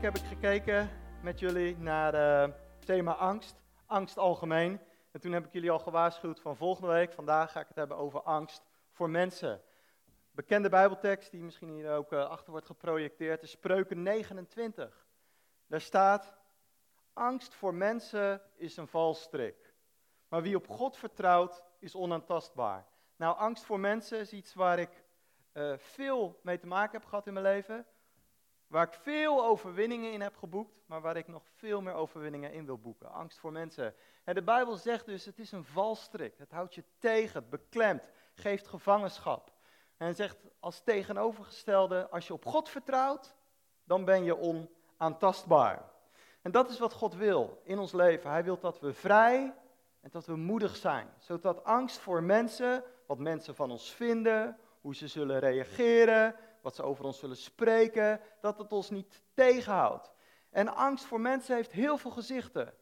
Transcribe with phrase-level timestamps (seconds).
[0.00, 0.90] Heb ik gekeken
[1.22, 4.80] met jullie naar het thema angst, angst algemeen.
[5.10, 7.96] En toen heb ik jullie al gewaarschuwd van volgende week, vandaag ga ik het hebben
[7.96, 9.62] over angst voor mensen.
[10.30, 15.06] Bekende Bijbeltekst, die misschien hier ook uh, achter wordt geprojecteerd, is Spreuken 29.
[15.66, 16.34] Daar staat,
[17.12, 19.74] angst voor mensen is een valstrik,
[20.28, 22.86] maar wie op God vertrouwt is onaantastbaar.
[23.16, 25.04] Nou, angst voor mensen is iets waar ik
[25.52, 27.86] uh, veel mee te maken heb gehad in mijn leven.
[28.66, 32.66] Waar ik veel overwinningen in heb geboekt, maar waar ik nog veel meer overwinningen in
[32.66, 33.12] wil boeken.
[33.12, 33.94] Angst voor mensen.
[34.24, 36.34] En de Bijbel zegt dus, het is een valstrik.
[36.38, 39.52] Het houdt je tegen, beklemt, geeft gevangenschap.
[39.96, 43.34] En zegt als tegenovergestelde, als je op God vertrouwt,
[43.84, 45.90] dan ben je onaantastbaar.
[46.42, 48.30] En dat is wat God wil in ons leven.
[48.30, 49.54] Hij wil dat we vrij
[50.00, 51.08] en dat we moedig zijn.
[51.18, 56.34] Zodat angst voor mensen, wat mensen van ons vinden, hoe ze zullen reageren,
[56.66, 60.12] wat ze over ons zullen spreken, dat het ons niet tegenhoudt.
[60.50, 62.74] En angst voor mensen heeft heel veel gezichten.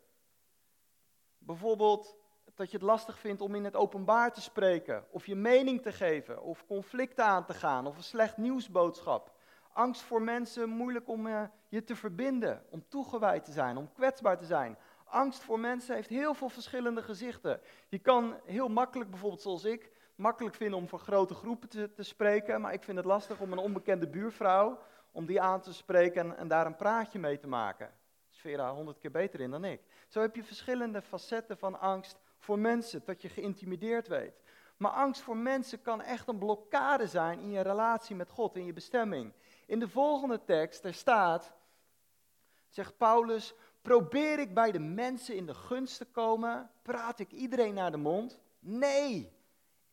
[1.38, 2.16] Bijvoorbeeld
[2.54, 5.92] dat je het lastig vindt om in het openbaar te spreken, of je mening te
[5.92, 9.32] geven, of conflicten aan te gaan, of een slecht nieuwsboodschap.
[9.72, 14.38] Angst voor mensen, moeilijk om uh, je te verbinden, om toegewijd te zijn, om kwetsbaar
[14.38, 14.78] te zijn.
[15.04, 17.60] Angst voor mensen heeft heel veel verschillende gezichten.
[17.88, 22.02] Je kan heel makkelijk, bijvoorbeeld zoals ik, makkelijk vinden om voor grote groepen te, te,
[22.02, 24.78] spreken, maar ik vind het lastig om een onbekende buurvrouw,
[25.10, 27.94] om die aan te spreken en, daar een praatje mee te maken.
[28.28, 29.80] Sfera honderd keer beter in dan ik.
[30.08, 34.42] Zo heb je verschillende facetten van angst voor mensen, dat je geïntimideerd weet.
[34.76, 38.64] Maar angst voor mensen kan echt een blokkade zijn in je relatie met God, in
[38.64, 39.32] je bestemming.
[39.66, 41.52] In de volgende tekst, er staat,
[42.68, 46.70] zegt Paulus, probeer ik bij de mensen in de gunst te komen?
[46.82, 48.40] Praat ik iedereen naar de mond?
[48.58, 49.32] Nee,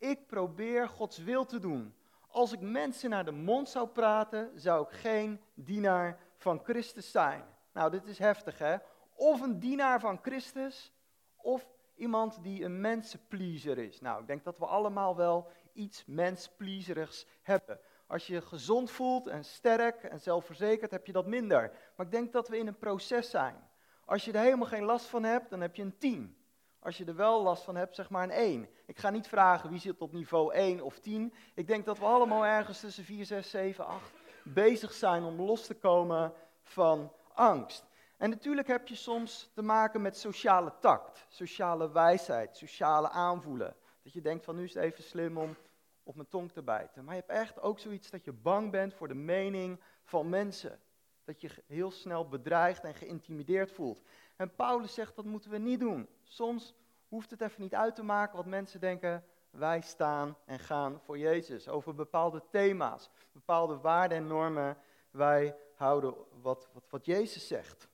[0.02, 1.96] ik probeer Gods wil te doen.
[2.28, 7.44] Als ik mensen naar de mond zou praten, zou ik geen dienaar van Christus zijn.
[7.74, 8.78] Nou, dit is heftig, hè?
[9.14, 10.94] Of een dienaar van Christus,
[11.36, 14.02] of iemand die een mensenpleaser is.
[14.02, 17.80] Nou, ik denk dat we allemaal wel iets menspleaserigs hebben.
[18.08, 21.72] Als je gezond voelt en sterk en zelfverzekerd, heb je dat minder.
[21.96, 23.70] Maar ik denk dat we in een proces zijn.
[24.06, 26.41] Als je er helemaal geen last van hebt, dan heb je een 10.
[26.84, 28.70] Als je er wel last van hebt, zeg maar een 1.
[28.86, 31.34] Ik ga niet vragen wie zit op niveau 1 of 10.
[31.54, 34.12] Ik denk dat we allemaal ergens tussen 4, 6, 7, 8
[34.44, 37.86] bezig zijn om los te komen van angst.
[38.18, 43.76] En natuurlijk heb je soms te maken met sociale tact, sociale wijsheid, sociale aanvoelen.
[44.04, 45.56] Dat je denkt van nu is het even slim om
[46.04, 47.04] op mijn tong te bijten.
[47.04, 50.80] Maar je hebt echt ook zoiets dat je bang bent voor de mening van mensen.
[51.24, 54.02] Dat je heel snel bedreigd en geïntimideerd voelt.
[54.42, 56.08] En Paulus zegt dat moeten we niet doen.
[56.24, 56.76] Soms
[57.08, 59.24] hoeft het even niet uit te maken wat mensen denken.
[59.50, 61.68] Wij staan en gaan voor Jezus.
[61.68, 64.78] Over bepaalde thema's, bepaalde waarden en normen.
[65.12, 67.90] Wij houden wat, wat, wat Jezus zegt.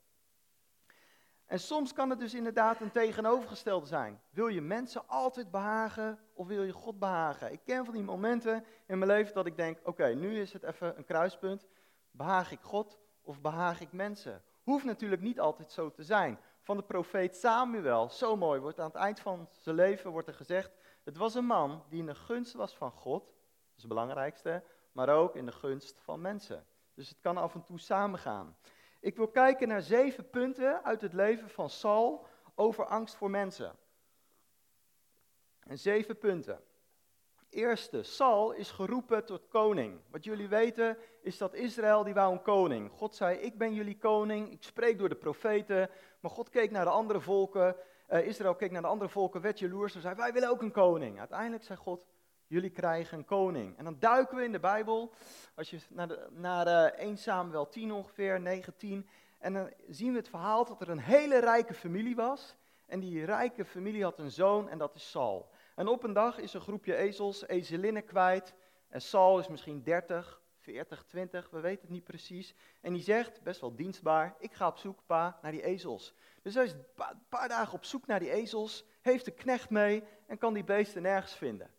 [1.46, 4.22] En soms kan het dus inderdaad een tegenovergestelde zijn.
[4.30, 7.52] Wil je mensen altijd behagen of wil je God behagen?
[7.52, 10.64] Ik ken van die momenten in mijn leven dat ik denk: oké, nu is het
[10.64, 11.68] even een kruispunt.
[12.12, 14.44] Behaag ik God of behaag ik mensen?
[14.68, 16.40] Hoeft natuurlijk niet altijd zo te zijn.
[16.62, 20.34] Van de profeet Samuel, zo mooi, wordt aan het eind van zijn leven wordt er
[20.34, 20.72] gezegd:
[21.04, 24.64] het was een man die in de gunst was van God, dat is het belangrijkste,
[24.92, 26.66] maar ook in de gunst van mensen.
[26.94, 28.58] Dus het kan af en toe samengaan.
[29.00, 32.26] Ik wil kijken naar zeven punten uit het leven van Saul
[32.56, 33.76] over angst voor mensen.
[35.60, 36.64] En zeven punten.
[37.50, 40.00] Eerste, Saul is geroepen tot koning.
[40.10, 42.92] Wat jullie weten is dat Israël die wou een koning.
[42.92, 45.90] God zei, ik ben jullie koning, ik spreek door de profeten.
[46.20, 47.76] Maar God keek naar de andere volken,
[48.10, 50.72] uh, Israël keek naar de andere volken, werd jaloers en zei, wij willen ook een
[50.72, 51.20] koning.
[51.20, 52.06] Uiteindelijk zei God,
[52.48, 53.78] jullie krijgen een koning.
[53.78, 55.14] En dan duiken we in de Bijbel,
[55.56, 59.10] als je naar, naar uh, 1 Samuel 10 ongeveer, 19.
[59.40, 62.56] En dan zien we het verhaal dat er een hele rijke familie was.
[62.86, 65.50] En die rijke familie had een zoon en dat is Saul.
[65.78, 68.54] En op een dag is een groepje ezels, ezelinnen kwijt.
[68.88, 72.56] En Saul is misschien 30, 40, 20, we weten het niet precies.
[72.82, 76.14] En die zegt, best wel dienstbaar, ik ga op zoek, pa, naar die ezels.
[76.42, 76.86] Dus hij is een
[77.30, 81.02] paar dagen op zoek naar die ezels, heeft de knecht mee en kan die beesten
[81.02, 81.72] nergens vinden.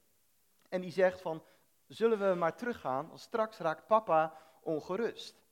[0.69, 1.43] En die zegt van,
[1.87, 5.43] zullen we maar teruggaan, want straks raakt papa ongerust.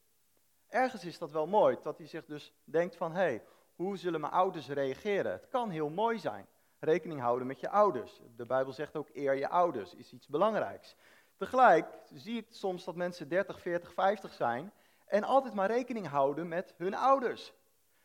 [0.69, 3.44] Ergens is dat wel mooi, dat hij zich dus denkt van, hé, hey,
[3.75, 5.32] hoe zullen mijn ouders reageren?
[5.32, 6.46] Het kan heel mooi zijn.
[6.87, 8.21] Rekening houden met je ouders.
[8.37, 10.97] De Bijbel zegt ook, eer je ouders, is iets belangrijks.
[11.37, 14.73] Tegelijk zie ik soms dat mensen 30, 40, 50 zijn
[15.06, 17.53] en altijd maar rekening houden met hun ouders.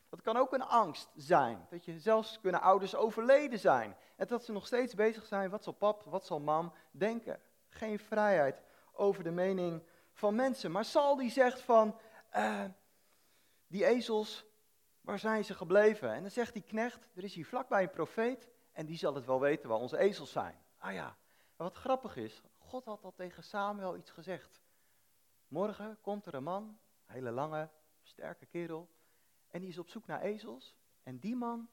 [0.10, 1.68] Dat kan ook een angst zijn.
[1.69, 3.95] Dat je zelfs kunnen ouders overleden zijn.
[4.16, 7.39] En dat ze nog steeds bezig zijn, wat zal pap, wat zal mam denken.
[7.69, 8.62] Geen vrijheid
[8.92, 9.83] over de mening
[10.13, 10.72] van mensen.
[10.72, 12.00] Maar Sal die zegt van,
[12.36, 12.63] uh,
[13.68, 14.45] die ezels,
[15.01, 16.13] waar zijn ze gebleven?
[16.13, 19.25] En dan zegt die knecht, er is hier vlakbij een profeet en die zal het
[19.25, 20.56] wel weten waar onze ezels zijn.
[20.77, 21.18] Ah ja,
[21.56, 24.62] wat grappig is, God had al tegen Samuel iets gezegd.
[25.47, 26.63] Morgen komt er een man,
[27.06, 27.69] een hele lange,
[28.01, 28.89] sterke kerel,
[29.47, 30.75] en die is op zoek naar ezels.
[31.03, 31.69] En die man,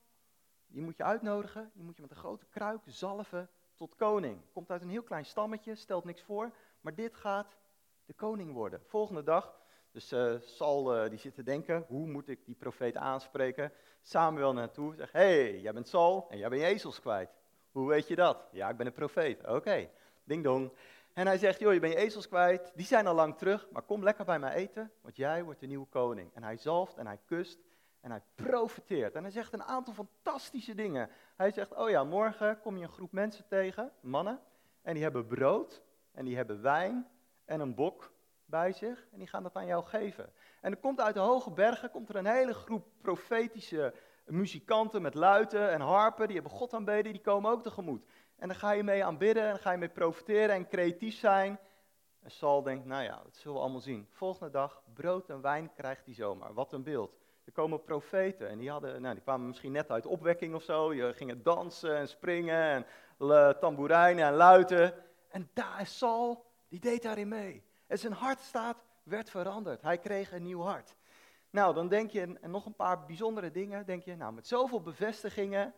[0.67, 4.43] die moet je uitnodigen, die moet je met een grote kruik zalven tot koning.
[4.53, 7.57] Komt uit een heel klein stammetje, stelt niks voor, maar dit gaat
[8.05, 8.83] de koning worden.
[8.87, 9.61] Volgende dag,
[9.91, 13.73] dus uh, Saul uh, die zit te denken, hoe moet ik die profeet aanspreken?
[14.03, 17.31] Samuel naartoe, zegt, hey, jij bent Saul en jij bent je ezels kwijt.
[17.71, 18.49] Hoe weet je dat?
[18.53, 19.47] Ja, ik ben een profeet.
[19.47, 19.91] Oké,
[20.25, 20.73] ding dong.
[21.13, 23.83] En hij zegt, joh, je bent je ezels kwijt, die zijn al lang terug, maar
[23.83, 26.35] kom lekker bij mij eten, want jij wordt de nieuwe koning.
[26.35, 27.59] En hij zalft en hij kust
[28.01, 29.15] en hij profiteert.
[29.15, 31.11] En hij zegt een aantal fantastische dingen.
[31.37, 34.41] Hij zegt, oh ja, morgen kom je een groep mensen tegen, mannen,
[34.83, 37.09] en die hebben brood, en die hebben wijn,
[37.45, 38.13] en een bok
[38.45, 40.33] bij zich, en die gaan dat aan jou geven.
[40.61, 43.95] En er komt uit de hoge bergen komt er een hele groep profetische
[44.27, 48.05] muzikanten met luiten en harpen, die hebben God aanbeden, die komen ook tegemoet.
[48.37, 51.59] En dan ga je mee aanbidden, en dan ga je mee profiteren en creatief zijn.
[52.23, 54.07] En Saul denkt, nou ja, dat zullen we allemaal zien.
[54.11, 56.55] Volgende dag, brood en wijn krijgt hij zomaar.
[56.55, 57.17] Wat een beeld.
[57.45, 60.95] Er komen profeten en die, hadden, nou, die kwamen misschien net uit opwekking of zo.
[60.95, 62.87] Je gingen dansen en springen en
[63.61, 64.95] tamboerijnen en luiten.
[65.29, 67.63] En daar is Saul, die deed daarin mee.
[67.87, 68.77] En zijn hart staat,
[69.09, 69.83] werd veranderd.
[69.83, 70.97] Hij kreeg een nieuw hart.
[71.51, 74.81] Nou, dan denk je, en nog een paar bijzondere dingen, denk je, nou, met zoveel
[74.81, 75.75] bevestigingen,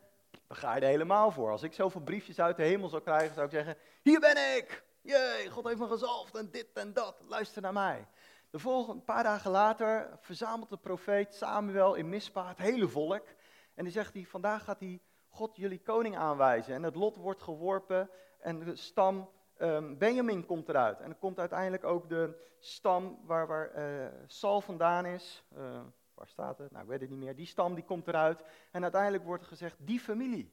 [0.46, 1.50] dan je er helemaal voor.
[1.50, 4.84] Als ik zoveel briefjes uit de hemel zou krijgen, zou ik zeggen, hier ben ik!
[5.02, 8.06] Jee, God heeft me gezalfd en dit en dat, luister naar mij.
[8.50, 13.26] De volgende, een paar dagen later verzamelt de profeet Samuel in Mispa het hele volk.
[13.74, 16.74] En die zegt hij, vandaag gaat hij God jullie koning aanwijzen.
[16.74, 18.10] En het lot wordt geworpen
[18.40, 21.00] en de stam um, Benjamin komt eruit.
[21.00, 25.44] En er komt uiteindelijk ook de stam waar, waar uh, Saul vandaan is.
[25.56, 25.80] Uh,
[26.14, 26.70] waar staat het?
[26.70, 27.36] Nou, ik weet het niet meer.
[27.36, 28.42] Die stam die komt eruit.
[28.70, 30.52] En uiteindelijk wordt er gezegd, die familie.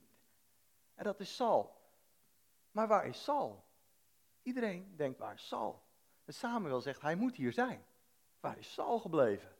[0.95, 1.75] En dat is Saul.
[2.71, 3.63] Maar waar is Saul?
[4.43, 5.81] Iedereen denkt, waar is Saul?
[6.25, 7.85] En Samuel zegt, hij moet hier zijn.
[8.39, 9.55] Waar is Saul gebleven?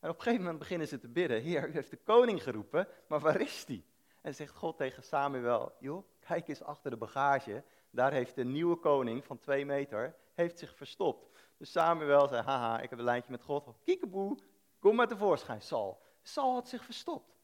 [0.00, 1.40] En op een gegeven moment beginnen ze te bidden.
[1.40, 3.84] Heer, u heeft de koning geroepen, maar waar is die?
[4.20, 7.64] En zegt God tegen Samuel, joh, kijk eens achter de bagage.
[7.98, 11.30] Daar heeft de nieuwe koning van twee meter, heeft zich verstopt.
[11.56, 13.76] Dus Samuel zei, haha, ik heb een lijntje met God.
[13.84, 14.38] Kiekeboe,
[14.78, 16.02] kom maar tevoorschijn, Saul.
[16.22, 17.36] Saul had zich verstopt.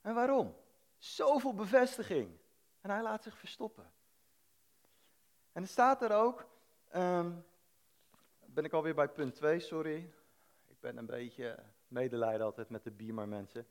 [0.00, 0.56] En waarom?
[0.98, 2.38] Zoveel bevestiging.
[2.80, 3.92] En hij laat zich verstoppen.
[5.52, 6.46] En er staat er ook,
[6.96, 7.44] Um,
[8.44, 10.12] ben ik alweer bij punt 2, sorry.
[10.66, 13.66] Ik ben een beetje medelijden altijd met de beamer mensen.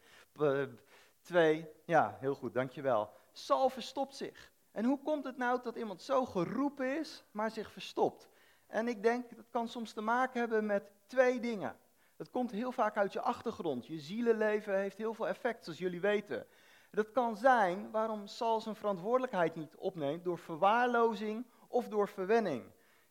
[1.21, 3.13] Twee, ja, heel goed, dankjewel.
[3.31, 4.51] Saul verstopt zich.
[4.71, 8.30] En hoe komt het nou dat iemand zo geroepen is, maar zich verstopt?
[8.68, 11.75] En ik denk, dat kan soms te maken hebben met twee dingen.
[12.18, 13.88] Het komt heel vaak uit je achtergrond.
[13.88, 16.48] Je zielenleven heeft heel veel effect, zoals jullie weten.
[16.92, 22.63] Dat kan zijn waarom Saul zijn verantwoordelijkheid niet opneemt door verwaarlozing of door verwenning.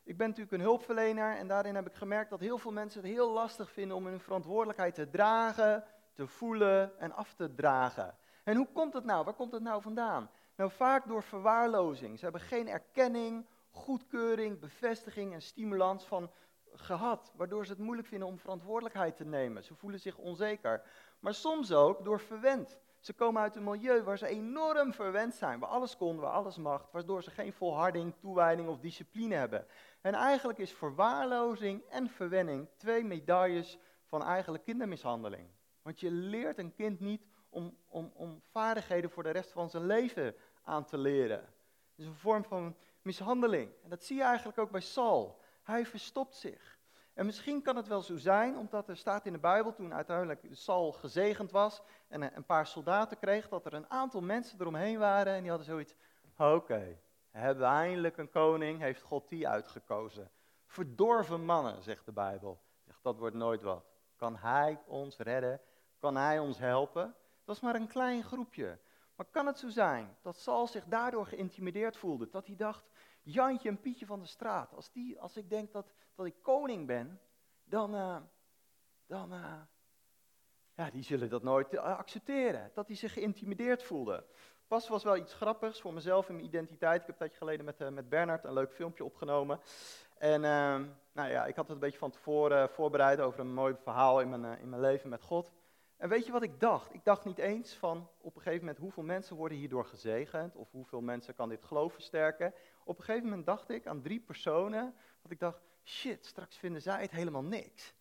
[0.03, 3.11] Ik ben natuurlijk een hulpverlener en daarin heb ik gemerkt dat heel veel mensen het
[3.11, 8.15] heel lastig vinden om hun verantwoordelijkheid te dragen, te voelen en af te dragen.
[8.45, 9.25] En hoe komt het nou?
[9.25, 10.31] Waar komt het nou vandaan?
[10.59, 12.19] Nou, vaak door verwaarlozing.
[12.19, 16.31] Ze hebben geen erkenning, goedkeuring, bevestiging en stimulans van
[16.73, 19.65] gehad, waardoor ze het moeilijk vinden om verantwoordelijkheid te nemen.
[19.65, 20.83] Ze voelen zich onzeker.
[21.21, 22.79] Maar soms ook door verwend.
[23.01, 26.57] Ze komen uit een milieu waar ze enorm verwend zijn, waar alles kon, waar alles
[26.57, 29.67] mag, waardoor ze geen volharding, toewijding of discipline hebben.
[30.01, 35.49] En eigenlijk is verwaarlozing en verwenning twee medailles van eigenlijk kindermishandeling.
[35.83, 39.87] Want je leert een kind niet om, om, om vaardigheden voor de rest van zijn
[39.87, 40.35] leven
[40.69, 41.39] aan te leren.
[41.39, 43.71] Het is een vorm van mishandeling.
[43.83, 45.41] En dat zie je eigenlijk ook bij Saul.
[45.63, 46.79] Hij verstopt zich.
[47.15, 50.47] En misschien kan het wel zo zijn, omdat er staat in de Bijbel, toen uiteindelijk
[50.51, 55.35] Saul gezegend was en een paar soldaten kreeg, dat er een aantal mensen eromheen waren
[55.35, 55.95] en die hadden zoiets,
[56.37, 56.99] oké,
[57.31, 60.31] hebben we eindelijk een koning, heeft God die uitgekozen.
[60.67, 62.61] Verdorven mannen, zegt de Bijbel.
[63.03, 63.85] Dat wordt nooit wat.
[64.17, 65.61] Kan hij ons redden?
[65.99, 67.05] Kan hij ons helpen?
[67.05, 68.79] Dat was maar een klein groepje.
[69.19, 72.29] Maar kan het zo zijn dat Saul zich daardoor geïntimideerd voelde?
[72.31, 72.91] Dat hij dacht,
[73.23, 76.87] Jantje en Pietje van de straat, als, die, als ik denk dat, dat ik koning
[76.87, 77.21] ben,
[77.65, 78.17] dan, uh,
[79.07, 79.61] dan uh,
[80.75, 82.71] ja, die zullen dat nooit eh, accepteren.
[82.75, 84.25] Dat hij zich geïntimideerd voelde.
[84.67, 87.01] Pas was wel iets grappigs voor mezelf in mijn identiteit.
[87.01, 89.61] Ik heb een tijdje geleden met, met Bernard een leuk filmpje opgenomen.
[90.19, 90.41] En
[91.13, 94.29] nou ja, ik had het een beetje van tevoren voorbereid over een mooi verhaal in
[94.29, 95.58] mijn, in mijn leven met God.
[95.99, 96.95] En weet je wat ik dacht?
[96.95, 100.71] Ik dacht niet eens van op een gegeven moment hoeveel mensen worden hierdoor gezegend of
[100.71, 102.55] hoeveel mensen kan dit geloof versterken.
[102.85, 106.83] Op een gegeven moment dacht ik aan drie personen, dat ik dacht, shit, straks vinden
[106.83, 107.95] zij het helemaal niks.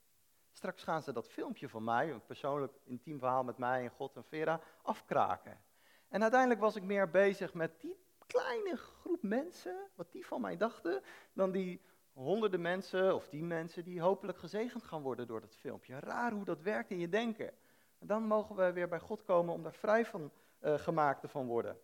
[0.51, 4.16] Straks gaan ze dat filmpje van mij, een persoonlijk intiem verhaal met mij en God
[4.16, 5.62] en Vera, afkraken.
[6.08, 10.58] En uiteindelijk was ik meer bezig met die kleine groep mensen, wat die van mij
[10.58, 11.82] dachten, dan die
[12.13, 16.00] honderden mensen of die mensen die hopelijk gezegend gaan worden door dat filmpje.
[16.00, 17.54] Raar hoe dat werkt in je denken.
[18.00, 21.27] En dan mogen we weer bij God komen om daar vrij van uh, gemaakt te
[21.27, 21.77] van worden.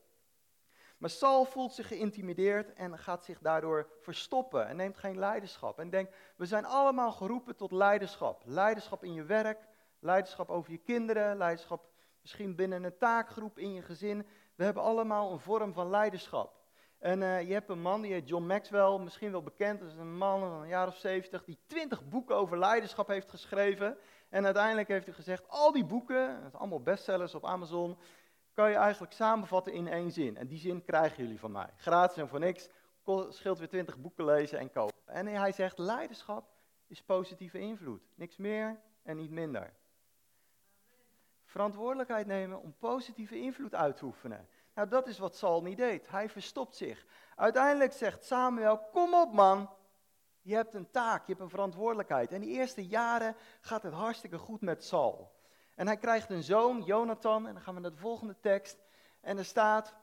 [0.98, 5.79] Maar Saul voelt zich geïntimideerd en gaat zich daardoor verstoppen en neemt geen leiderschap.
[5.79, 8.41] En denkt, we zijn allemaal geroepen tot leiderschap.
[8.46, 9.67] Leiderschap in je werk,
[10.00, 11.91] leiderschap over je kinderen, leiderschap
[12.22, 14.27] misschien binnen een taakgroep in je gezin.
[14.55, 16.62] We hebben allemaal een vorm van leiderschap.
[17.03, 19.79] En uh, je hebt een man, die heet John Maxwell, misschien wel bekend.
[19.79, 23.29] Dat is een man van een jaar of zeventig, die twintig boeken over leiderschap heeft
[23.29, 23.98] geschreven.
[24.29, 27.98] En uiteindelijk heeft hij gezegd, al die boeken, het allemaal bestsellers op Amazon,
[28.53, 30.38] kan je eigenlijk samenvatten in één zin.
[30.38, 31.69] En die zin krijgen jullie van mij.
[31.77, 32.69] Gratis en voor niks.
[33.29, 35.01] Scheelt weer twintig boeken lezen en kopen.
[35.05, 36.50] En hij zegt, leiderschap
[36.88, 38.01] is positieve invloed.
[38.15, 39.74] Niks meer en niet minder.
[41.45, 44.48] Verantwoordelijkheid nemen om positieve invloed uit te oefenen.
[44.75, 46.10] Nou, dat is wat Saul niet deed.
[46.10, 47.06] Hij verstopt zich.
[47.36, 49.70] Uiteindelijk zegt Samuel, kom op man.
[50.42, 52.32] Je hebt een taak, je hebt een verantwoordelijkheid.
[52.32, 55.32] En die eerste jaren gaat het hartstikke goed met Saul.
[55.75, 58.84] En hij krijgt een zoon, Jonathan, en dan gaan we naar de volgende tekst.
[59.22, 59.96] En er staat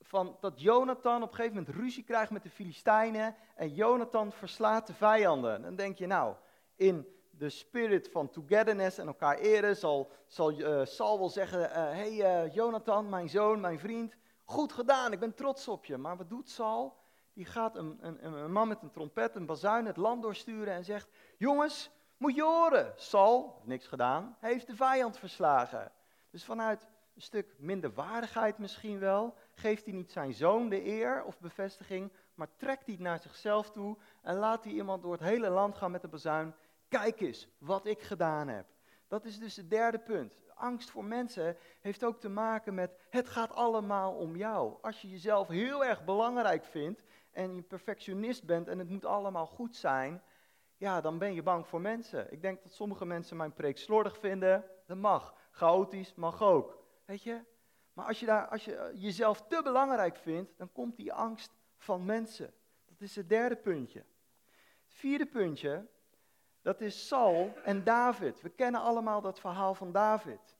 [0.00, 3.36] van dat Jonathan op een gegeven moment ruzie krijgt met de Filistijnen.
[3.54, 5.62] En Jonathan verslaat de vijanden.
[5.62, 6.34] Dan denk je nou,
[6.76, 12.44] in de spirit van togetherness en elkaar eren zal, zal uh, wel zeggen, uh, hey,
[12.46, 15.96] uh, Jonathan, mijn zoon, mijn vriend, goed gedaan, ik ben trots op je.
[15.96, 16.96] Maar wat doet Saul?
[17.32, 20.84] Die gaat een, een, een man met een trompet, een bazuin het land doorsturen en
[20.84, 25.92] zegt, jongens, moet je horen, Saul, niks gedaan, heeft de vijand verslagen.
[26.30, 31.40] Dus vanuit een stuk minderwaardigheid misschien wel, geeft hij niet zijn zoon de eer of
[31.40, 35.74] bevestiging, maar trekt hij naar zichzelf toe en laat hij iemand door het hele land
[35.74, 36.54] gaan met de bazuin.
[36.88, 38.66] Kijk eens wat ik gedaan heb.
[39.08, 40.38] Dat is dus het derde punt.
[40.54, 44.76] Angst voor mensen heeft ook te maken met het gaat allemaal om jou.
[44.82, 49.46] Als je jezelf heel erg belangrijk vindt en je perfectionist bent en het moet allemaal
[49.46, 50.22] goed zijn,
[50.76, 52.32] ja, dan ben je bang voor mensen.
[52.32, 54.64] Ik denk dat sommige mensen mijn preek slordig vinden.
[54.86, 55.34] Dat mag.
[55.50, 56.78] Chaotisch mag ook.
[57.04, 57.40] Weet je?
[57.92, 61.54] Maar als je, daar, als je eh, jezelf te belangrijk vindt, dan komt die angst
[61.76, 62.54] van mensen.
[62.84, 63.98] Dat is het derde puntje.
[64.84, 65.86] Het vierde puntje,
[66.64, 68.40] dat is Saul en David.
[68.40, 70.56] We kennen allemaal dat verhaal van David.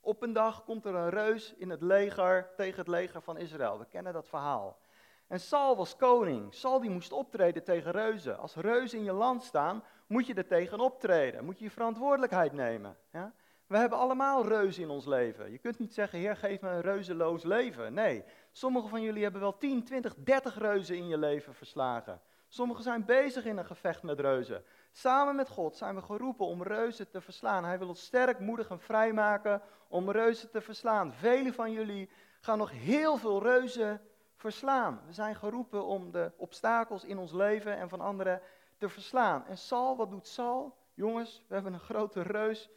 [0.00, 3.78] Op een dag komt er een reus in het leger tegen het leger van Israël.
[3.78, 4.78] We kennen dat verhaal.
[5.26, 6.54] En Saul was koning.
[6.54, 8.38] Saul die moest optreden tegen reuzen.
[8.38, 11.44] Als reuzen in je land staan, moet je er tegen optreden.
[11.44, 12.96] Moet je je verantwoordelijkheid nemen.
[13.12, 13.32] Ja?
[13.66, 15.50] We hebben allemaal reuzen in ons leven.
[15.50, 17.94] Je kunt niet zeggen, Heer, geef me een reuzeloos leven.
[17.94, 22.20] Nee, sommigen van jullie hebben wel 10, 20, 30 reuzen in je leven verslagen.
[22.48, 24.64] Sommigen zijn bezig in een gevecht met reuzen.
[24.90, 27.64] Samen met God zijn we geroepen om reuzen te verslaan.
[27.64, 31.12] Hij wil ons sterk, moedig en vrijmaken om reuzen te verslaan.
[31.12, 32.10] Velen van jullie
[32.40, 34.00] gaan nog heel veel reuzen
[34.34, 35.02] verslaan.
[35.06, 38.40] We zijn geroepen om de obstakels in ons leven en van anderen
[38.78, 39.46] te verslaan.
[39.46, 40.76] En Saul, wat doet Saul?
[40.94, 42.70] Jongens, we hebben een grote reus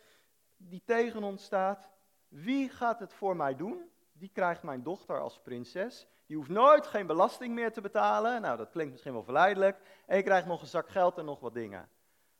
[0.58, 1.90] die tegen ons staat.
[2.28, 3.90] Wie gaat het voor mij doen?
[4.12, 6.08] Die krijgt mijn dochter als prinses.
[6.30, 8.42] Die hoeft nooit geen belasting meer te betalen.
[8.42, 9.78] Nou, dat klinkt misschien wel verleidelijk.
[10.06, 11.90] En je krijgt nog een zak geld en nog wat dingen.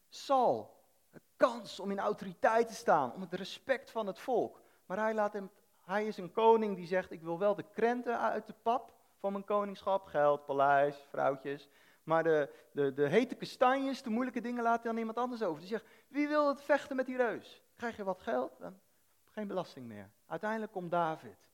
[0.10, 4.62] Saul, een kans om in autoriteit te staan, om het respect van het volk.
[4.86, 5.50] Maar hij, laat hem,
[5.82, 9.32] hij is een koning die zegt, ik wil wel de krenten uit de pap van
[9.32, 10.06] mijn koningschap.
[10.06, 11.70] Geld, paleis, vrouwtjes.
[12.04, 15.60] Maar de, de, de hete kastanjes, de moeilijke dingen laat hij aan iemand anders over.
[15.60, 17.64] Die zegt, wie wil het vechten met die reus?
[17.76, 18.60] Krijg je wat geld?
[18.60, 18.80] Dan
[19.26, 20.10] geen belasting meer.
[20.28, 21.49] Uiteindelijk komt David.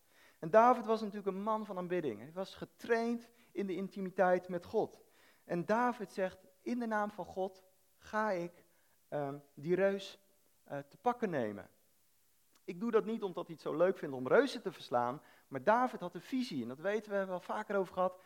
[0.46, 2.20] En David was natuurlijk een man van aanbidding.
[2.20, 5.04] Hij was getraind in de intimiteit met God.
[5.44, 7.64] En David zegt, in de naam van God
[7.98, 8.66] ga ik
[9.08, 10.20] ehm, die reus
[10.72, 11.70] uh, te pakken nemen.
[12.64, 15.64] Ik doe dat niet omdat hij het zo leuk vindt om reuzen te verslaan, maar
[15.64, 18.20] David had een visie, en dat weten we, wel vaker over gehad.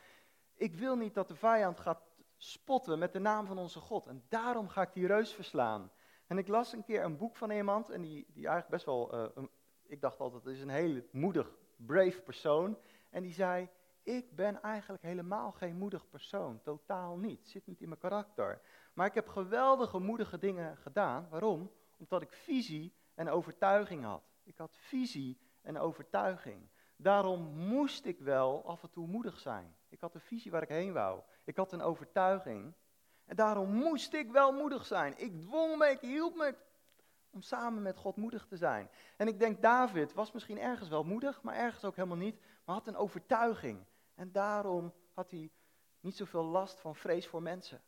[0.55, 2.01] Ik wil niet dat de vijand gaat
[2.37, 4.07] spotten met de naam van onze God.
[4.07, 5.91] En daarom ga ik die reus verslaan.
[6.27, 9.15] En ik las een keer een boek van iemand, en die, die eigenlijk best wel,
[9.37, 9.43] uh,
[9.83, 12.77] ik dacht altijd, het is een hele moedig, brave persoon.
[13.09, 13.69] En die zei,
[14.03, 17.47] ik ben eigenlijk helemaal geen moedig persoon, totaal niet.
[17.47, 18.61] Zit niet in mijn karakter.
[18.93, 21.27] Maar ik heb geweldige, moedige dingen gedaan.
[21.29, 21.71] Waarom?
[21.97, 24.23] Omdat ik visie en overtuiging had.
[24.43, 26.69] Ik had visie en overtuiging.
[26.95, 29.75] Daarom moest ik wel af en toe moedig zijn.
[29.89, 31.21] Ik had een visie waar ik heen wou.
[31.43, 32.73] Ik had een overtuiging.
[33.25, 35.13] En daarom moest ik wel moedig zijn.
[35.17, 36.55] Ik dwong me, ik hielp me
[37.31, 38.89] om samen met God moedig te zijn.
[39.17, 42.39] En ik denk, David was misschien ergens wel moedig, maar ergens ook helemaal niet.
[42.65, 43.85] Maar had een overtuiging.
[44.15, 45.51] En daarom had hij
[45.99, 47.81] niet zoveel last van vrees voor mensen.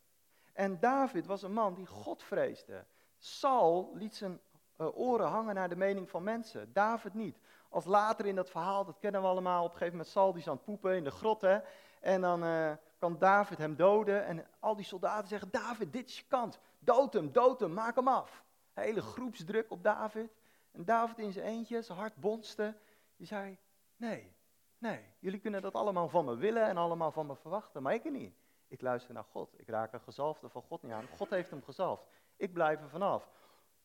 [0.52, 2.84] En David was een man die God vreesde.
[3.18, 4.40] Saul liet zijn
[4.78, 6.72] uh, oren hangen naar de mening van mensen.
[6.72, 7.38] David niet.
[7.68, 10.40] Als later in dat verhaal, dat kennen we allemaal, op een gegeven moment Saul die
[10.40, 11.40] is aan het poepen in de grot.
[11.40, 11.58] Hè,
[12.00, 14.24] en dan uh, kan David hem doden.
[14.24, 16.58] En al die soldaten zeggen, David, dit is je kant.
[16.78, 18.41] Dood hem, dood hem, maak hem af.
[18.72, 20.30] Hele groepsdruk op David.
[20.70, 22.76] En David in zijn eentje, zijn hart bonste.
[23.16, 23.58] Die zei,
[23.96, 24.36] nee,
[24.78, 28.10] nee, jullie kunnen dat allemaal van me willen en allemaal van me verwachten, maar ik
[28.10, 28.34] niet.
[28.68, 29.60] Ik luister naar God.
[29.60, 31.06] Ik raak een gezalfde van God niet aan.
[31.16, 32.04] God heeft hem gezalfd.
[32.36, 33.28] Ik blijf er vanaf.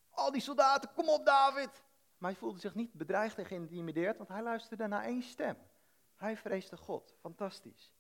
[0.10, 1.84] Al die soldaten, kom op David.
[2.17, 5.58] Maar hij voelde zich niet bedreigd en geïntimideerd, want hij luisterde naar één stem.
[6.15, 7.15] Hij vreesde God.
[7.20, 7.91] Fantastisch.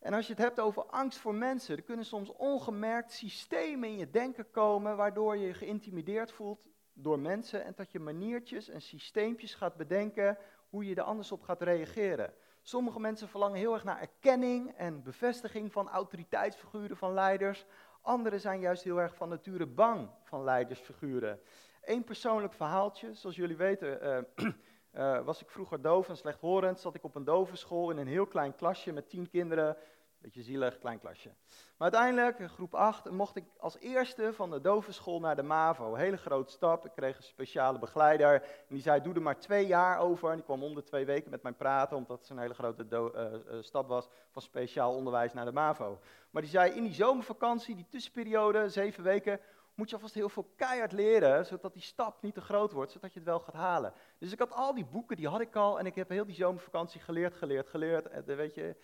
[0.00, 3.96] En als je het hebt over angst voor mensen, er kunnen soms ongemerkt systemen in
[3.96, 8.82] je denken komen waardoor je je geïntimideerd voelt door mensen en dat je maniertjes en
[8.82, 10.38] systeempjes gaat bedenken
[10.68, 12.34] hoe je er anders op gaat reageren.
[12.62, 17.66] Sommige mensen verlangen heel erg naar erkenning en bevestiging van autoriteitsfiguren van leiders.
[18.00, 21.40] Anderen zijn juist heel erg van nature bang van leidersfiguren.
[21.80, 24.48] Eén persoonlijk verhaaltje, zoals jullie weten, uh,
[24.94, 26.80] uh, was ik vroeger doof en slechthorend.
[26.80, 29.76] Zat ik op een dovenschool in een heel klein klasje met tien kinderen.
[30.20, 31.28] Beetje zielig, klein klasje.
[31.76, 35.94] Maar uiteindelijk, in groep 8, mocht ik als eerste van de dovenschool naar de MAVO.
[35.94, 36.86] Hele grote stap.
[36.86, 38.42] Ik kreeg een speciale begeleider.
[38.42, 40.28] En die zei, doe er maar twee jaar over.
[40.28, 42.86] En die kwam om de twee weken met mij praten, omdat het zo'n hele grote
[42.90, 46.00] uh, stap was van speciaal onderwijs naar de MAVO.
[46.30, 49.40] Maar die zei, in die zomervakantie, die tussenperiode, zeven weken,
[49.80, 53.12] moet je alvast heel veel keihard leren, zodat die stap niet te groot wordt, zodat
[53.12, 53.92] je het wel gaat halen.
[54.18, 56.34] Dus ik had al die boeken, die had ik al, en ik heb heel die
[56.34, 58.06] zomervakantie geleerd, geleerd, geleerd.
[58.08, 58.76] En, weet je,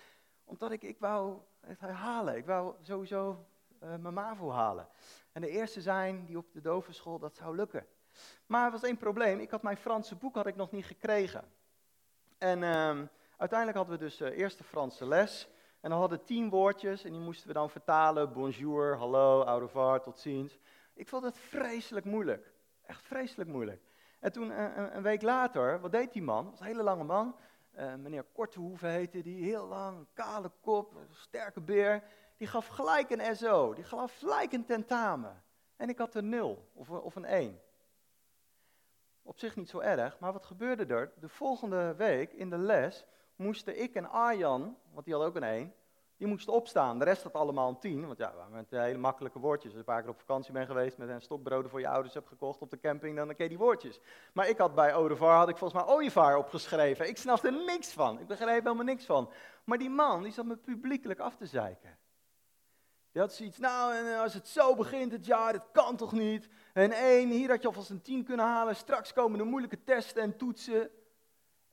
[0.45, 3.47] omdat ik, ik wou het halen, ik wou sowieso
[3.83, 4.89] uh, mijn MAVO halen.
[5.33, 7.87] En de eerste zijn die op de dovenschool, dat zou lukken.
[8.47, 11.45] Maar er was één probleem, ik had mijn Franse boek had ik nog niet gekregen.
[12.39, 12.99] En uh,
[13.37, 15.49] uiteindelijk hadden we dus uh, eerst de Franse les.
[15.81, 18.33] En dan hadden tien woordjes en die moesten we dan vertalen.
[18.33, 20.59] Bonjour, hallo, au revoir, tot ziens.
[20.97, 22.53] Ik vond het vreselijk moeilijk.
[22.83, 23.83] Echt vreselijk moeilijk.
[24.21, 26.43] En toen, uh, een, week later, wat deed die man?
[26.43, 27.37] Dat was een hele lange man.
[27.79, 32.03] Uh, meneer Kortehoeven heette die, heel lang, kale kop, sterke beer.
[32.37, 35.43] Die gaf gelijk een SO, die gaf gelijk een tentamen.
[35.77, 37.61] En ik had een nul of, of een 1.
[39.23, 41.13] Op zich niet zo erg, maar wat gebeurde er?
[41.21, 43.05] De volgende week in de les
[43.37, 45.75] moesten ik en Arjan, want die had ook een 1,
[46.17, 46.99] die moesten opstaan.
[46.99, 49.65] De rest had allemaal een 10, want ja, met hele makkelijke woordjes.
[49.65, 52.15] Als je een paar keer op vakantie bent geweest met een stokbroden voor je ouders
[52.15, 54.01] hebt gekocht op de camping, dan ken je die woordjes.
[54.33, 57.09] Maar ik had bij Odevar, had ik volgens mij ooievaar opgeschreven.
[57.09, 59.31] Ik snapte er niks van, ik begreep helemaal niks van.
[59.65, 61.99] Maar die man, die zat me publiekelijk af te zeiken.
[63.13, 66.13] Die had zoiets, nou, en eh, als het zo begint het jaar, dat kan toch
[66.13, 66.49] niet?
[66.73, 70.23] En één, hier had je alvast een 10 kunnen halen, straks komen de moeilijke testen
[70.23, 70.91] en toetsen.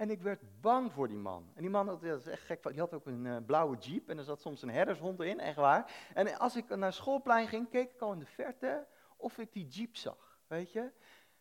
[0.04, 1.52] En ik werd bang voor die man.
[1.56, 4.18] En die man, dat is echt gek, die had ook een uh, blauwe jeep en
[4.18, 5.92] er zat soms een herdershond in, echt waar.
[6.13, 8.88] En als ik naar schoolplein ging, keek ik al in de verte
[9.18, 10.92] of ik die jeep zag, weet je.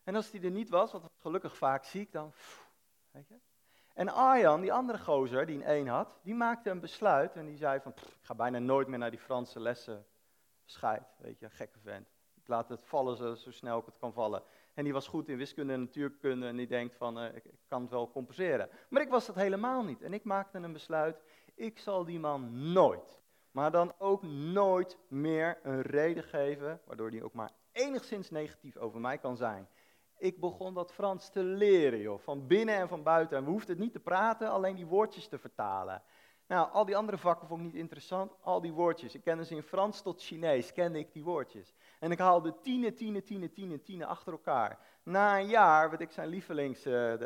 [0.03, 2.33] En als die er niet was, wat gelukkig vaak zie ik dan,
[3.11, 3.38] weet je.
[3.94, 7.57] En Arjan, die andere gozer die een één had, die maakte een besluit en die
[7.57, 10.07] zei van, ik ga bijna nooit meer naar die Franse lessen.
[10.64, 12.09] Scheid, weet je, gekke vent.
[12.35, 14.42] Ik laat het vallen zo snel ik het kan vallen.
[14.74, 17.82] En die was goed in wiskunde en natuurkunde en die denkt van, uh, ik, kan
[17.82, 18.68] het wel compenseren.
[18.88, 20.02] Maar ik was dat helemaal niet.
[20.02, 21.22] En ik maakte een besluit,
[21.54, 27.24] ik zal die man nooit, maar dan ook nooit meer een reden geven, waardoor die
[27.24, 29.68] ook maar enigszins negatief over mij kan zijn.
[30.18, 33.37] Ik begon dat Frans te leren, joh, van binnen en van buiten.
[33.37, 36.02] En we hoefden het niet te praten, alleen die woordjes te vertalen.
[36.46, 39.14] Nou, al die andere vakken vond ik niet interessant, al die woordjes.
[39.14, 41.74] Ik kende ze in Frans tot Chinees, kende ik die woordjes.
[42.02, 44.78] En ik haalde tienen, tienen, tienen, tienen, tienen achter elkaar.
[45.02, 47.22] Na een jaar werd ik zijn lievelingsleerling,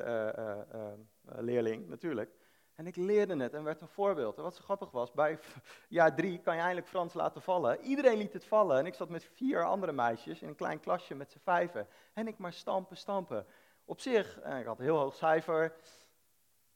[1.34, 2.30] uh, uh, uh, natuurlijk.
[2.74, 4.36] En ik leerde het en werd een voorbeeld.
[4.36, 5.38] En wat zo grappig was, bij
[5.88, 7.80] jaar drie kan je eindelijk Frans laten vallen.
[7.80, 11.14] Iedereen liet het vallen en ik zat met vier andere meisjes in een klein klasje
[11.14, 11.88] met z'n vijven.
[12.12, 13.46] En ik maar stampen, stampen.
[13.84, 15.74] Op zich, ik had een heel hoog cijfer,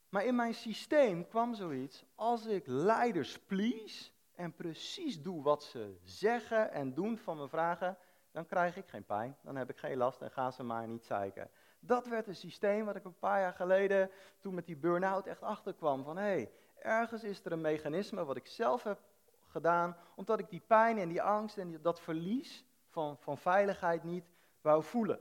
[0.08, 4.10] maar in mijn systeem kwam zoiets, als ik leiders please
[4.40, 7.96] en precies doe wat ze zeggen en doen van me vragen,
[8.30, 11.04] dan krijg ik geen pijn, dan heb ik geen last en gaan ze maar niet
[11.04, 11.50] zeiken.
[11.80, 15.42] Dat werd een systeem wat ik een paar jaar geleden, toen met die burn-out echt
[15.42, 19.00] achterkwam, van hé, hey, ergens is er een mechanisme wat ik zelf heb
[19.46, 24.24] gedaan, omdat ik die pijn en die angst en dat verlies van, van veiligheid niet
[24.60, 25.20] wou voelen.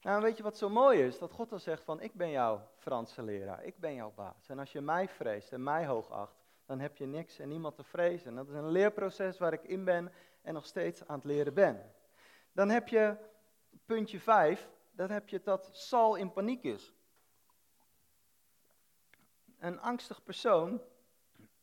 [0.00, 1.18] Nou, weet je wat zo mooi is?
[1.18, 4.48] Dat God dan zegt van, ik ben jouw Franse leraar, ik ben jouw baas.
[4.48, 6.41] En als je mij vreest en mij hoogacht,
[6.72, 8.28] dan heb je niks en niemand te vrezen.
[8.28, 11.54] En dat is een leerproces waar ik in ben en nog steeds aan het leren
[11.54, 11.94] ben.
[12.52, 13.16] Dan heb je
[13.86, 16.94] puntje 5, dan heb je dat Sal in paniek is.
[19.58, 20.82] Een angstig persoon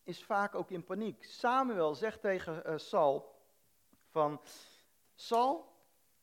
[0.04, 1.24] is vaak ook in paniek.
[1.24, 3.36] Samuel zegt tegen uh, Saul
[4.10, 4.42] van,
[5.16, 5.76] Sal,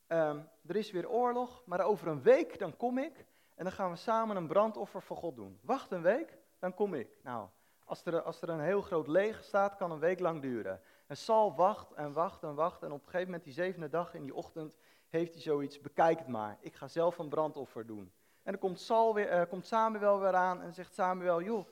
[0.07, 3.91] ehm, er is weer oorlog, maar over een week dan kom ik en dan gaan
[3.91, 5.59] we samen een brandoffer voor God doen.
[5.63, 7.19] Wacht een week, dan kom ik.
[7.23, 7.49] Nou,
[7.87, 10.81] als er, als er een heel groot leger staat, kan een week lang duren.
[11.07, 14.15] En Saul wacht en wacht en wacht en op een gegeven moment die zevende dag
[14.15, 14.75] in die ochtend
[15.09, 18.13] heeft hij zoiets, bekijk het maar, ik ga zelf een brandoffer doen.
[18.43, 21.69] En dan komt, Saul weer, uh, komt Samuel weer aan en zegt Samuel, joh,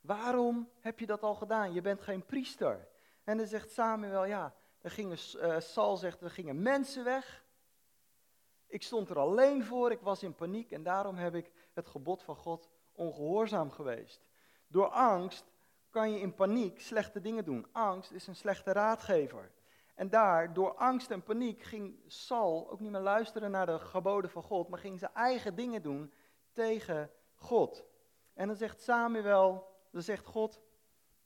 [0.00, 1.72] waarom heb je dat al gedaan?
[1.72, 2.88] Je bent geen priester.
[3.24, 7.44] En dan zegt Samuel, ja, er gingen, uh, Saul zegt, er gingen mensen weg.
[8.66, 12.22] Ik stond er alleen voor, ik was in paniek en daarom heb ik het gebod
[12.22, 14.26] van God ongehoorzaam geweest.
[14.66, 15.44] Door angst
[15.90, 17.66] kan je in paniek slechte dingen doen.
[17.72, 19.50] Angst is een slechte raadgever.
[19.94, 24.30] En daar, door angst en paniek, ging Saul ook niet meer luisteren naar de geboden
[24.30, 26.12] van God, maar ging zijn eigen dingen doen
[26.52, 27.84] tegen God.
[28.34, 30.60] En dan zegt Samuel, dan zegt God,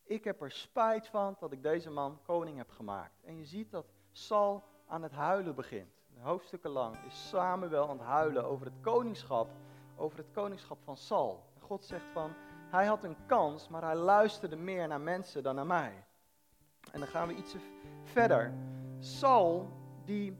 [0.03, 3.23] ik heb er spijt van dat ik deze man koning heb gemaakt.
[3.23, 6.01] En je ziet dat Saul aan het huilen begint.
[6.21, 9.49] Hoofdstukken lang is Samuel aan het huilen over het koningschap,
[9.97, 11.45] over het koningschap van Saul.
[11.55, 12.35] En God zegt van,
[12.71, 16.05] hij had een kans, maar hij luisterde meer naar mensen dan naar mij.
[16.93, 17.55] En dan gaan we iets
[18.05, 18.53] verder.
[18.99, 19.69] Saul,
[20.05, 20.39] die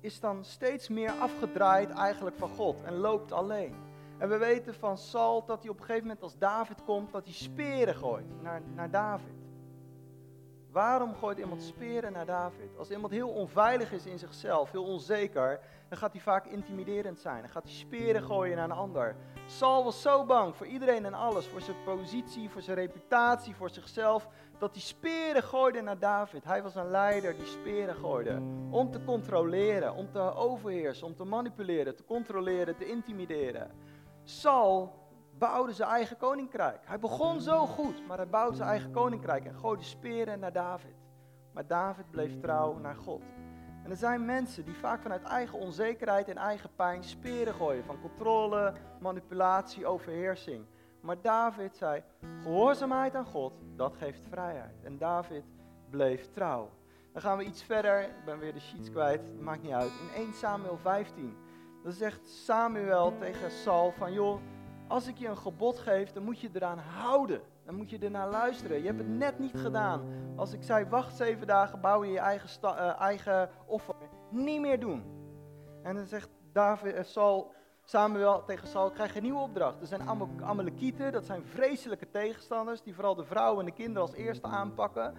[0.00, 3.74] is dan steeds meer afgedraaid eigenlijk van God en loopt alleen.
[4.18, 7.24] En we weten van Saul dat hij op een gegeven moment als David komt, dat
[7.24, 9.39] hij speren gooit naar, naar David.
[10.72, 12.78] Waarom gooit iemand speren naar David?
[12.78, 17.40] Als iemand heel onveilig is in zichzelf, heel onzeker, dan gaat hij vaak intimiderend zijn.
[17.40, 19.16] Dan gaat hij speren gooien naar een ander.
[19.46, 23.70] Saul was zo bang voor iedereen en alles, voor zijn positie, voor zijn reputatie, voor
[23.70, 24.28] zichzelf,
[24.58, 26.44] dat hij speren gooide naar David.
[26.44, 28.42] Hij was een leider die speren gooide.
[28.70, 33.70] Om te controleren, om te overheersen, om te manipuleren, te controleren, te intimideren.
[34.24, 34.99] Saul
[35.40, 36.80] bouwde zijn eigen koninkrijk.
[36.84, 40.96] Hij begon zo goed, maar hij bouwde zijn eigen koninkrijk en gooide speren naar David.
[41.52, 43.22] Maar David bleef trouw naar God.
[43.84, 47.84] En er zijn mensen die vaak vanuit eigen onzekerheid en eigen pijn speren gooien.
[47.84, 50.64] Van controle, manipulatie, overheersing.
[51.00, 52.02] Maar David zei,
[52.42, 54.84] gehoorzaamheid aan God, dat geeft vrijheid.
[54.84, 55.44] En David
[55.90, 56.70] bleef trouw.
[57.12, 59.90] Dan gaan we iets verder, ik ben weer de sheets kwijt, maakt niet uit.
[59.90, 61.36] In 1 Samuel 15,
[61.82, 64.40] dan zegt Samuel tegen Saul van, joh,
[64.90, 67.40] als ik je een gebod geef, dan moet je eraan houden.
[67.64, 68.78] Dan moet je ernaar luisteren.
[68.78, 70.02] Je hebt het net niet gedaan.
[70.36, 73.94] Als ik zei, wacht zeven dagen, bouw je je eigen, uh, eigen offer.
[74.30, 75.04] Niet meer doen.
[75.82, 77.52] En dan zegt David, uh, Saul,
[77.84, 79.80] Samuel tegen Saul, krijg een nieuwe opdracht.
[79.80, 80.08] Er zijn
[80.42, 85.14] Amalekieten, dat zijn vreselijke tegenstanders, die vooral de vrouwen en de kinderen als eerste aanpakken.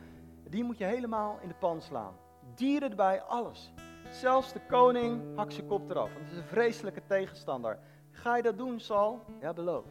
[0.50, 2.14] Die moet je helemaal in de pan slaan.
[2.56, 3.74] Dieren erbij, alles.
[4.10, 7.80] Zelfs de koning hakt zijn kop eraf, want het is een vreselijke tegenstander.
[8.22, 9.22] Ga je dat doen, Saul?
[9.40, 9.90] Ja, beloofd.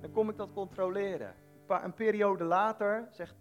[0.00, 1.34] Dan kom ik dat controleren.
[1.66, 3.34] Een periode later zegt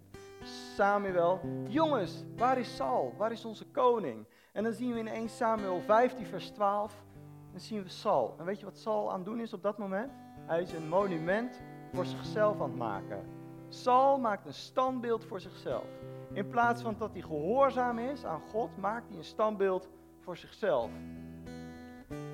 [0.75, 3.13] Samuel: Jongens, waar is Saul?
[3.17, 4.25] Waar is onze koning?
[4.53, 7.03] En dan zien we in 1 Samuel 15, vers 12.
[7.51, 8.35] Dan zien we Saul.
[8.37, 10.11] En weet je wat Saul aan het doen is op dat moment?
[10.45, 11.61] Hij is een monument
[11.93, 13.25] voor zichzelf aan het maken.
[13.67, 15.85] Saul maakt een standbeeld voor zichzelf.
[16.33, 20.91] In plaats van dat hij gehoorzaam is aan God, maakt hij een standbeeld voor zichzelf.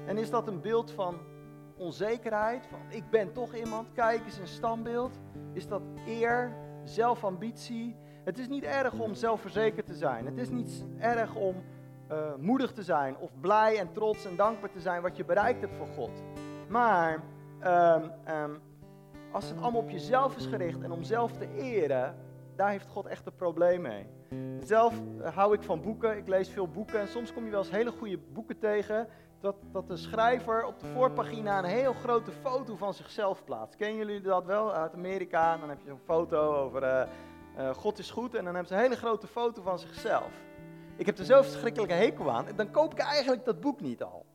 [0.05, 1.33] En is dat een beeld van
[1.77, 5.19] onzekerheid, van ik ben toch iemand, kijk eens een standbeeld.
[5.53, 6.51] Is dat eer,
[6.83, 7.95] zelfambitie?
[8.23, 10.25] Het is niet erg om zelfverzekerd te zijn.
[10.25, 11.55] Het is niet erg om
[12.11, 15.61] uh, moedig te zijn of blij en trots en dankbaar te zijn wat je bereikt
[15.61, 16.23] hebt voor God.
[16.67, 17.23] Maar
[17.63, 18.61] um, um,
[19.31, 22.15] als het allemaal op jezelf is gericht en om zelf te eren,
[22.55, 24.05] daar heeft God echt een probleem mee.
[24.59, 27.59] Zelf uh, hou ik van boeken, ik lees veel boeken en soms kom je wel
[27.59, 29.07] eens hele goede boeken tegen
[29.39, 33.76] dat, dat de schrijver op de voorpagina een heel grote foto van zichzelf plaatst.
[33.76, 35.58] Kennen jullie dat wel uit Amerika?
[35.58, 37.02] Dan heb je zo'n foto over uh,
[37.58, 40.32] uh, God is goed en dan hebben ze een hele grote foto van zichzelf.
[40.95, 44.26] Ik heb er zo verschrikkelijke hekel aan, dan koop ik eigenlijk dat boek niet al.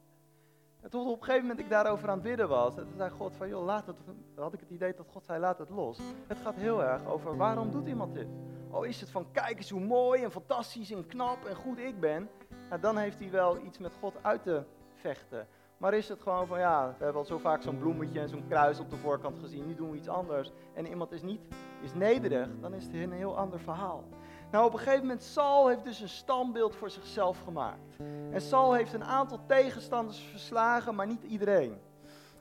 [0.80, 3.10] En tot op een gegeven moment ik daarover aan het bidden was, en toen zei
[3.10, 3.96] God van, joh, laat het,
[4.34, 5.98] had ik het idee dat God zei, laat het los.
[6.26, 8.28] Het gaat heel erg over, waarom doet iemand dit?
[8.70, 12.00] Oh, is het van, kijk eens hoe mooi en fantastisch en knap en goed ik
[12.00, 12.28] ben.
[12.68, 14.64] Nou, dan heeft hij wel iets met God uit te
[15.00, 15.46] vechten.
[15.76, 18.48] Maar is het gewoon van ja, we hebben al zo vaak zo'n bloemetje en zo'n
[18.48, 20.52] kruis op de voorkant gezien, nu doen we iets anders.
[20.74, 21.40] En iemand is niet,
[21.82, 24.04] is nederig, dan is het een heel ander verhaal.
[24.50, 27.96] Nou, op een gegeven moment, Saul heeft dus een standbeeld voor zichzelf gemaakt.
[28.30, 31.78] En Saul heeft een aantal tegenstanders verslagen, maar niet iedereen.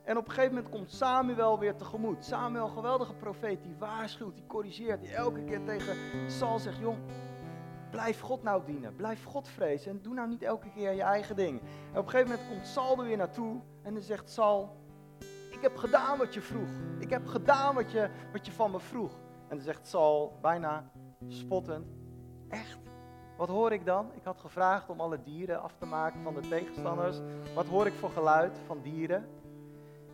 [0.04, 2.24] En op een gegeven moment komt Samuel weer tegemoet.
[2.24, 5.96] Samuel, geweldige profeet, die waarschuwt, die corrigeert, die elke keer tegen
[6.26, 6.98] Saul zegt, jong,
[7.90, 8.96] Blijf God nou dienen.
[8.96, 9.90] Blijf God vrezen.
[9.90, 11.60] En doe nou niet elke keer je eigen ding.
[11.60, 13.60] En op een gegeven moment komt Saul er weer naartoe.
[13.82, 14.76] En dan zegt Saul:
[15.50, 16.68] Ik heb gedaan wat je vroeg.
[16.98, 19.12] Ik heb gedaan wat je, wat je van me vroeg.
[19.48, 20.90] En dan zegt Saul, bijna
[21.28, 21.86] spottend:
[22.48, 22.78] Echt?
[23.36, 24.10] Wat hoor ik dan?
[24.14, 27.18] Ik had gevraagd om alle dieren af te maken van de tegenstanders.
[27.54, 29.28] Wat hoor ik voor geluid van dieren?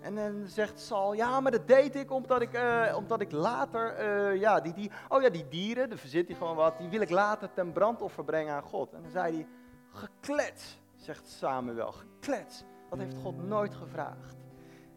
[0.00, 4.00] En dan zegt Saul, ja, maar dat deed ik omdat ik, uh, omdat ik later,
[4.00, 7.00] uh, ja, die, die, oh ja, die dieren, daar verzit hij gewoon wat, die wil
[7.00, 8.92] ik later ten brandoffer brengen aan God.
[8.92, 9.46] En dan zei hij,
[9.90, 12.64] geklets, zegt Samuel, geklets.
[12.90, 14.36] Dat heeft God nooit gevraagd.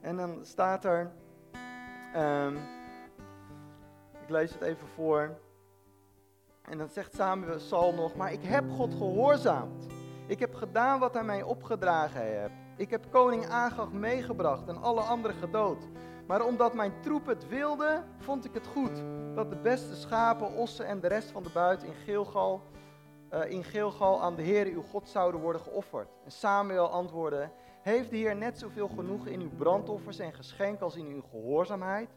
[0.01, 1.11] En dan staat er,
[2.15, 2.57] um,
[4.21, 5.37] ik lees het even voor.
[6.61, 9.87] En dan zegt Samuel Saul nog, maar ik heb God gehoorzaamd.
[10.27, 12.58] Ik heb gedaan wat hij mij opgedragen heeft.
[12.79, 15.87] Ik heb koning Agag meegebracht en alle anderen gedood.
[16.27, 19.03] Maar omdat mijn troep het wilde, vond ik het goed
[19.35, 22.61] dat de beste schapen, ossen en de rest van de buit in Gilgal,
[23.33, 23.63] uh, in
[23.99, 26.07] aan de Heer uw God zouden worden geofferd.
[26.25, 27.49] En Samuel antwoordde,
[27.81, 32.09] heeft de Heer net zoveel genoegen in uw brandoffers en geschenk als in uw gehoorzaamheid?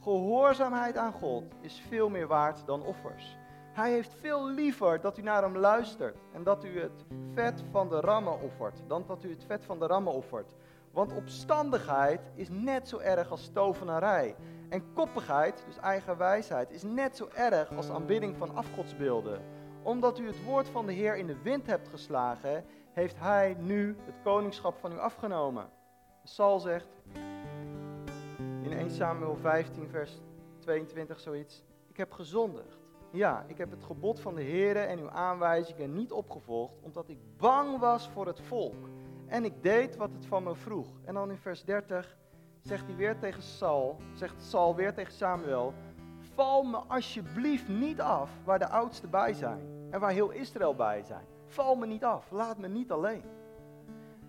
[0.00, 3.36] Gehoorzaamheid aan God is veel meer waard dan offers.
[3.74, 7.88] Hij heeft veel liever dat u naar hem luistert en dat u het vet van
[7.88, 10.54] de rammen offert, dan dat u het vet van de rammen offert.
[10.90, 14.36] Want opstandigheid is net zo erg als tovenarij.
[14.68, 19.42] En koppigheid, dus eigen wijsheid, is net zo erg als aanbidding van afgodsbeelden.
[19.82, 23.96] Omdat u het woord van de Heer in de wind hebt geslagen, heeft hij nu
[24.04, 25.68] het koningschap van u afgenomen.
[26.24, 27.02] Saul zegt
[28.62, 30.20] in 1 Samuel 15, vers
[30.58, 32.83] 22 zoiets: Ik heb gezondigd.
[33.14, 37.18] Ja, ik heb het gebod van de Heer en uw aanwijzingen niet opgevolgd, omdat ik
[37.36, 38.88] bang was voor het volk.
[39.26, 40.86] En ik deed wat het van me vroeg.
[41.04, 42.16] En dan in vers 30
[42.60, 45.74] zegt hij weer tegen Saul, zegt Saul weer tegen Samuel:
[46.34, 51.02] Val me alsjeblieft niet af waar de oudsten bij zijn en waar heel Israël bij
[51.02, 51.24] zijn.
[51.46, 53.24] Val me niet af, laat me niet alleen.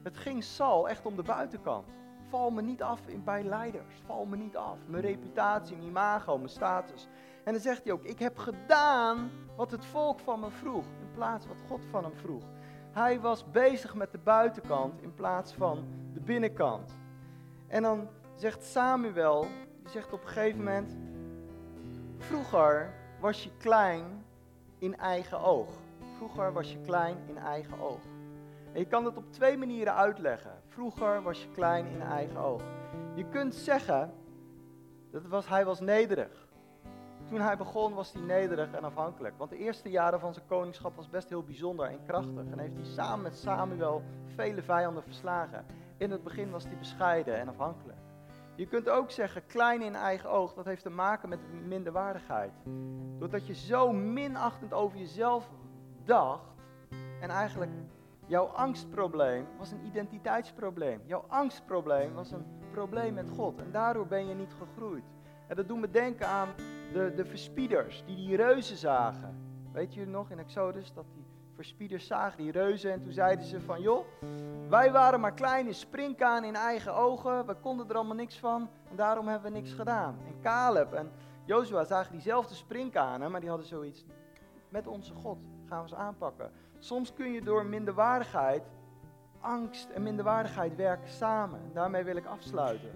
[0.04, 1.88] Het ging Saul echt om de buitenkant.
[2.30, 3.95] Val me niet af bij leiders.
[4.06, 4.78] Val me niet af.
[4.88, 7.08] Mijn reputatie, mijn imago, mijn status.
[7.45, 11.12] En dan zegt hij ook: Ik heb gedaan wat het volk van me vroeg, in
[11.13, 12.43] plaats wat God van hem vroeg.
[12.91, 16.97] Hij was bezig met de buitenkant in plaats van de binnenkant.
[17.67, 19.47] En dan zegt Samuel,
[19.81, 20.97] die zegt op een gegeven moment:
[22.17, 24.25] Vroeger was je klein
[24.77, 25.69] in eigen oog.
[26.17, 28.01] Vroeger was je klein in eigen oog.
[28.73, 30.62] En je kan het op twee manieren uitleggen.
[30.67, 32.62] Vroeger was je klein in eigen oog.
[33.13, 34.13] Je kunt zeggen,
[35.12, 36.44] dat was, hij was nederig.
[37.36, 39.38] Toen hij begon was hij nederig en afhankelijk.
[39.38, 42.45] Want de eerste jaren van zijn koningschap was best heel bijzonder en krachtig.
[42.52, 44.04] En heeft hij samen met Samuel
[44.36, 45.65] vele vijanden verslagen.
[45.98, 47.98] In het begin was hij bescheiden en afhankelijk.
[48.56, 52.52] Je kunt ook zeggen, klein in eigen oog, dat heeft te maken met minderwaardigheid.
[53.19, 55.50] Doordat je zo minachtend over jezelf
[56.04, 56.54] dacht
[57.21, 57.71] en eigenlijk
[58.28, 61.02] Jouw angstprobleem was een identiteitsprobleem.
[61.06, 63.60] Jouw angstprobleem was een probleem met God.
[63.60, 65.04] En daardoor ben je niet gegroeid.
[65.48, 66.50] En dat doet me denken aan
[66.93, 69.36] de, de verspieders die die reuzen zagen.
[69.71, 73.62] Weet je nog in Exodus dat die verspieders zagen die reuzen en toen zeiden ze
[73.62, 74.06] van joh,
[74.69, 78.95] wij waren maar kleine springkaan in eigen ogen, we konden er allemaal niks van en
[78.95, 80.17] daarom hebben we niks gedaan.
[80.28, 81.12] En Caleb en
[81.45, 84.06] Jozua zagen diezelfde springkanen, maar die hadden zoiets,
[84.69, 86.52] met onze God gaan we ze aanpakken.
[86.80, 88.63] Soms kun je door minderwaardigheid,
[89.39, 91.60] angst en minderwaardigheid werken samen.
[91.60, 92.89] En daarmee wil ik afsluiten.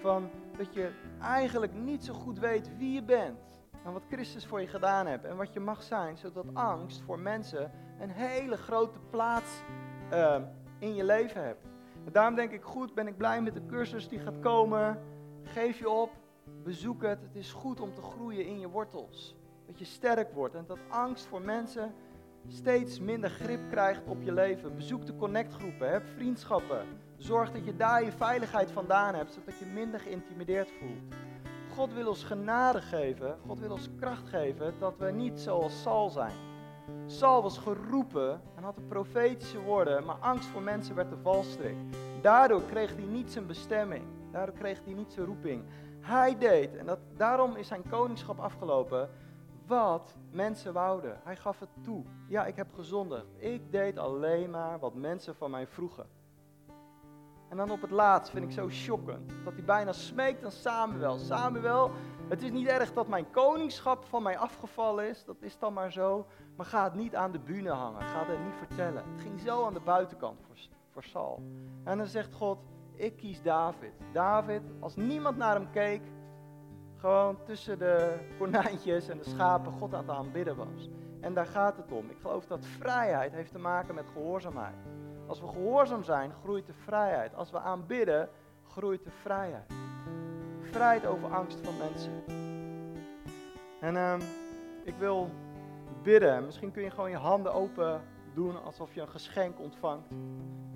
[0.00, 0.30] Van
[0.64, 3.60] dat je eigenlijk niet zo goed weet wie je bent.
[3.84, 5.24] En wat Christus voor je gedaan heeft.
[5.24, 6.16] En wat je mag zijn.
[6.16, 7.70] Zodat angst voor mensen
[8.00, 9.62] een hele grote plaats
[10.12, 10.36] uh,
[10.78, 11.64] in je leven hebt.
[12.04, 15.02] En daarom denk ik goed, ben ik blij met de cursus die gaat komen.
[15.42, 16.10] Geef je op,
[16.64, 17.22] bezoek het.
[17.22, 19.36] Het is goed om te groeien in je wortels.
[19.66, 21.94] Dat je sterk wordt en dat angst voor mensen
[22.48, 24.76] steeds minder grip krijgt op je leven.
[24.76, 26.86] Bezoek de connectgroepen, heb vriendschappen.
[27.22, 31.14] Zorg dat je daar je veiligheid vandaan hebt, zodat je minder geïntimideerd voelt.
[31.74, 36.10] God wil ons genade geven, God wil ons kracht geven dat we niet zoals Saul
[36.10, 36.34] zijn.
[37.06, 41.76] Saul was geroepen en had de profetische woorden, maar angst voor mensen werd de valstrik.
[42.20, 45.64] Daardoor kreeg hij niet zijn bestemming, daardoor kreeg hij niet zijn roeping.
[46.00, 49.08] Hij deed, en dat, daarom is zijn koningschap afgelopen,
[49.66, 51.20] wat mensen wouden.
[51.24, 52.04] Hij gaf het toe.
[52.28, 53.26] Ja, ik heb gezondigd.
[53.36, 56.21] Ik deed alleen maar wat mensen van mij vroegen.
[57.52, 61.16] En dan op het laatst vind ik zo shockend dat hij bijna smeekt aan Samuel.
[61.18, 61.90] Samuel,
[62.28, 65.92] het is niet erg dat mijn koningschap van mij afgevallen is, dat is dan maar
[65.92, 66.26] zo.
[66.56, 69.04] Maar ga het niet aan de bühne hangen, ga het niet vertellen.
[69.12, 70.56] Het ging zo aan de buitenkant voor,
[70.90, 71.42] voor Saul.
[71.84, 72.58] En dan zegt God,
[72.94, 73.92] ik kies David.
[74.12, 76.02] David, als niemand naar hem keek,
[76.96, 80.90] gewoon tussen de konijntjes en de schapen God aan het aanbidden was.
[81.20, 82.10] En daar gaat het om.
[82.10, 84.91] Ik geloof dat vrijheid heeft te maken met gehoorzaamheid.
[85.32, 87.34] Als we gehoorzaam zijn, groeit de vrijheid.
[87.34, 88.28] Als we aanbidden,
[88.68, 89.72] groeit de vrijheid.
[90.60, 92.24] Vrijheid over angst van mensen.
[93.80, 94.14] En uh,
[94.84, 95.30] ik wil
[96.02, 96.44] bidden.
[96.44, 98.02] Misschien kun je gewoon je handen open
[98.34, 100.14] doen alsof je een geschenk ontvangt.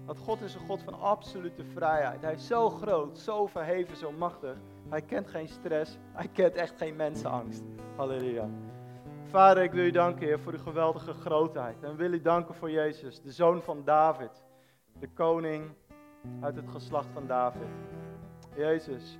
[0.05, 2.23] Want God is een God van absolute vrijheid.
[2.23, 4.57] Hij is zo groot, zo verheven, zo machtig.
[4.89, 5.99] Hij kent geen stress.
[6.13, 7.63] Hij kent echt geen mensenangst.
[7.97, 8.49] Halleluja.
[9.25, 11.83] Vader, ik wil u danken, Heer, voor uw geweldige grootheid.
[11.83, 14.46] En wil u danken voor Jezus, de zoon van David.
[14.99, 15.71] De koning
[16.41, 17.69] uit het geslacht van David.
[18.57, 19.19] Jezus,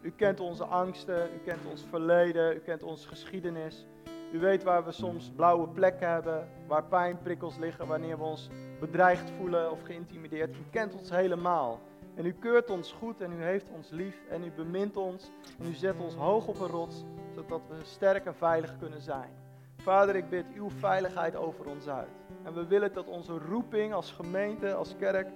[0.00, 3.86] u kent onze angsten, u kent ons verleden, u kent onze geschiedenis.
[4.32, 8.48] U weet waar we soms blauwe plekken hebben, waar pijnprikkels liggen, wanneer we ons
[8.80, 10.56] bedreigd voelen of geïntimideerd.
[10.56, 11.80] U kent ons helemaal.
[12.14, 15.66] En u keurt ons goed en u heeft ons lief en u bemint ons en
[15.66, 19.30] u zet ons hoog op een rots, zodat we sterk en veilig kunnen zijn.
[19.76, 22.19] Vader, ik bid uw veiligheid over ons uit.
[22.42, 25.28] En we willen dat onze roeping als gemeente, als kerk,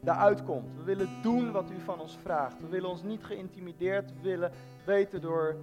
[0.00, 0.76] daaruit komt.
[0.76, 2.60] We willen doen wat u van ons vraagt.
[2.60, 4.52] We willen ons niet geïntimideerd willen
[4.84, 5.56] weten door,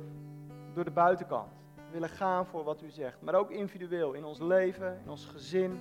[0.73, 1.51] door de buitenkant.
[1.75, 3.21] We willen gaan voor wat u zegt.
[3.21, 5.79] Maar ook individueel, in ons leven, in ons gezin.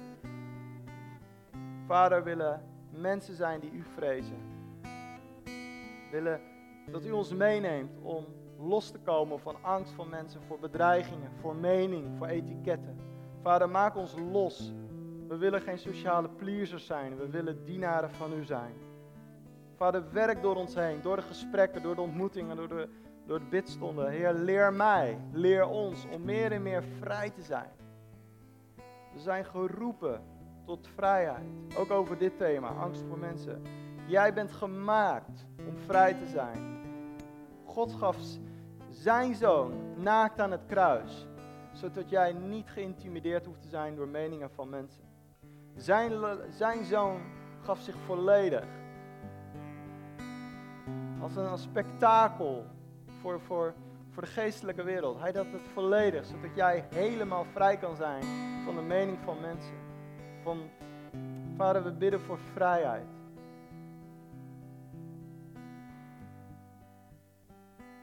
[1.87, 4.37] Vader, willen mensen zijn die u vrezen.
[5.53, 6.40] We willen
[6.90, 8.27] dat u ons meeneemt om
[8.59, 12.96] los te komen van angst van mensen, voor bedreigingen, voor mening, voor etiketten.
[13.42, 14.72] Vader, maak ons los
[15.35, 17.16] we willen geen sociale pleasers zijn.
[17.16, 18.75] We willen dienaren van u zijn.
[19.77, 22.88] Vader, werk door ons heen, door de gesprekken, door de ontmoetingen, door de,
[23.27, 24.11] door de bidstonden.
[24.11, 27.70] Heer, leer mij, leer ons om meer en meer vrij te zijn.
[29.12, 30.23] We zijn geroepen
[30.64, 31.77] tot vrijheid.
[31.77, 33.62] Ook over dit thema, angst voor mensen.
[34.07, 36.81] Jij bent gemaakt om vrij te zijn.
[37.64, 38.16] God gaf
[38.90, 41.27] zijn zoon naakt aan het kruis,
[41.73, 45.13] zodat jij niet geïntimideerd hoeft te zijn door meningen van mensen.
[45.76, 46.12] Zijn,
[46.50, 47.20] zijn zoon
[47.62, 48.64] gaf zich volledig.
[51.20, 52.66] Als een, spektakel
[53.20, 53.74] voor, voor,
[54.10, 55.20] voor de geestelijke wereld.
[55.20, 58.22] Hij dat het volledig, zodat jij helemaal vrij kan zijn
[58.64, 59.74] van de mening van mensen.
[60.42, 60.70] Van,
[61.56, 63.06] vader, we bidden voor vrijheid.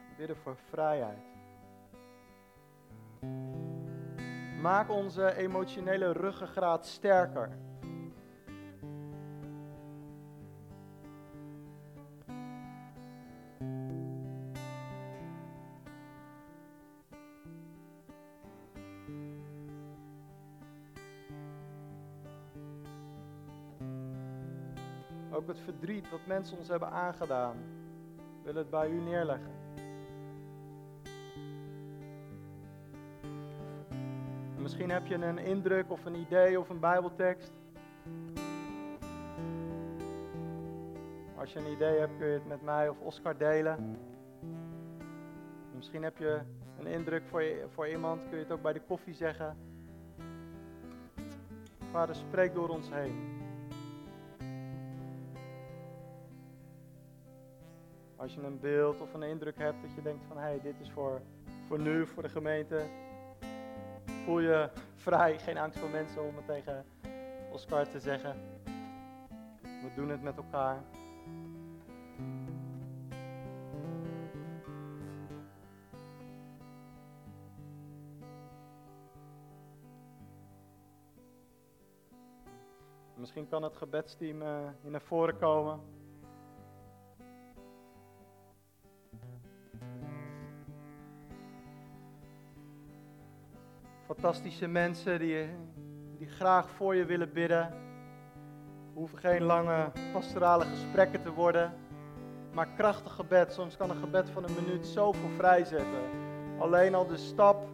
[0.08, 1.30] We bidden voor vrijheid.
[4.62, 7.50] Maak onze emotionele ruggengraat sterker.
[25.32, 27.58] Ook het verdriet wat mensen ons hebben aangedaan,
[28.44, 29.61] wil het bij u neerleggen.
[34.72, 37.52] Misschien heb je een indruk of een idee of een Bijbeltekst.
[41.36, 43.98] Als je een idee hebt, kun je het met mij of Oscar delen.
[45.76, 46.42] Misschien heb je
[46.80, 49.58] een indruk voor, je, voor iemand, kun je het ook bij de koffie zeggen.
[51.92, 53.40] Vader, spreek door ons heen.
[58.16, 60.80] Als je een beeld of een indruk hebt dat je denkt van hé, hey, dit
[60.80, 61.22] is voor,
[61.68, 62.86] voor nu, voor de gemeente,
[64.32, 66.86] voel je vrij, geen angst voor mensen om het tegen
[67.52, 68.36] Oscar te zeggen.
[69.62, 70.84] We doen het met elkaar.
[83.16, 84.42] Misschien kan het gebedsteam
[84.82, 86.01] hier naar voren komen.
[94.22, 95.50] Fantastische mensen die,
[96.18, 97.70] die graag voor je willen bidden.
[98.94, 101.74] We hoeven geen lange pastorale gesprekken te worden,
[102.54, 103.54] maar krachtig gebed.
[103.54, 106.02] Soms kan een gebed van een minuut zoveel vrijzetten.
[106.60, 107.68] Alleen al de stap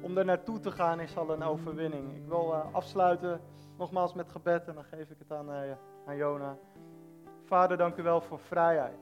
[0.00, 2.16] om er naartoe te gaan is al een overwinning.
[2.16, 3.40] Ik wil uh, afsluiten
[3.78, 5.72] nogmaals met gebed en dan geef ik het aan, uh,
[6.06, 6.56] aan Jona.
[7.44, 8.98] Vader, dank u wel voor vrijheid.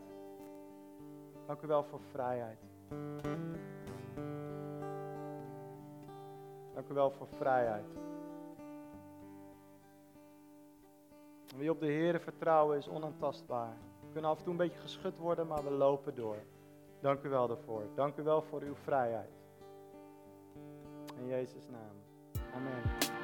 [1.47, 2.59] Dank u wel voor vrijheid.
[6.81, 7.87] Dank u wel voor vrijheid.
[11.57, 13.77] Wie op de Heer vertrouwen is onaantastbaar.
[14.01, 16.37] We kunnen af en toe een beetje geschud worden, maar we lopen door.
[17.01, 17.83] Dank u wel daarvoor.
[17.95, 19.31] Dank u wel voor uw vrijheid.
[21.19, 21.97] In Jezus' naam.
[22.55, 23.20] Amen.